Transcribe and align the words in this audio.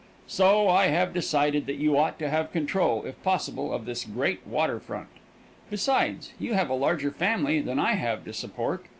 So 0.25 0.67
I 0.67 0.87
have 0.87 1.13
decided 1.13 1.67
that 1.67 1.75
you 1.75 1.95
ought 1.95 2.17
to 2.17 2.29
have 2.31 2.51
control, 2.51 3.03
if 3.05 3.21
possible, 3.21 3.71
of 3.71 3.85
this 3.85 4.03
great 4.03 4.47
water 4.47 4.79
front; 4.79 5.09
besides, 5.69 6.33
you 6.39 6.55
have 6.55 6.71
a 6.71 6.73
larger 6.73 7.11
family 7.11 7.61
than 7.61 7.77
I 7.77 7.93
have 7.93 8.25
to 8.25 8.33
support. 8.33 8.87